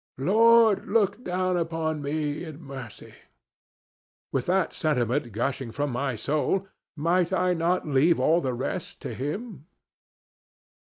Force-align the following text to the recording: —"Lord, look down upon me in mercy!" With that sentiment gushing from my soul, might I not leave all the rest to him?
—"Lord, 0.17 0.87
look 0.87 1.23
down 1.23 1.57
upon 1.57 2.01
me 2.01 2.43
in 2.43 2.59
mercy!" 2.63 3.13
With 4.31 4.47
that 4.47 4.73
sentiment 4.73 5.31
gushing 5.31 5.71
from 5.71 5.91
my 5.91 6.15
soul, 6.15 6.67
might 6.95 7.31
I 7.31 7.53
not 7.53 7.87
leave 7.87 8.19
all 8.19 8.41
the 8.41 8.55
rest 8.55 8.99
to 9.01 9.13
him? 9.13 9.67